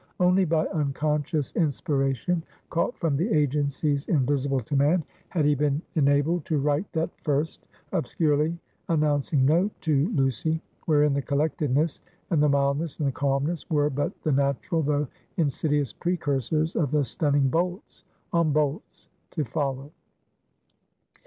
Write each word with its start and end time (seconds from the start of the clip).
Only 0.19 0.45
by 0.45 0.65
unconscious 0.69 1.51
inspiration, 1.55 2.41
caught 2.71 2.97
from 2.97 3.15
the 3.17 3.29
agencies 3.31 4.03
invisible 4.07 4.59
to 4.61 4.75
man, 4.75 5.03
had 5.29 5.45
he 5.45 5.53
been 5.53 5.79
enabled 5.93 6.43
to 6.45 6.57
write 6.57 6.91
that 6.93 7.11
first 7.21 7.67
obscurely 7.91 8.57
announcing 8.89 9.45
note 9.45 9.71
to 9.81 10.09
Lucy; 10.15 10.59
wherein 10.87 11.13
the 11.13 11.21
collectedness, 11.21 12.01
and 12.31 12.41
the 12.41 12.49
mildness, 12.49 12.97
and 12.97 13.07
the 13.07 13.11
calmness, 13.11 13.69
were 13.69 13.91
but 13.91 14.11
the 14.23 14.31
natural 14.31 14.81
though 14.81 15.07
insidious 15.37 15.93
precursors 15.93 16.75
of 16.75 16.89
the 16.89 17.03
stunning 17.05 17.47
bolts 17.47 18.03
on 18.33 18.51
bolts 18.51 19.07
to 19.29 19.45
follow. 19.45 19.91